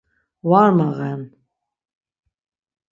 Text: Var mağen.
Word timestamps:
Var 0.49 0.69
mağen. 0.77 1.21